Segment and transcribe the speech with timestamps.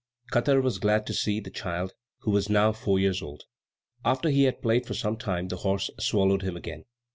[0.31, 3.43] Katar was very glad to see the child, who was now four years old.
[4.03, 6.85] After he had played for some time, the horse swallowed him again.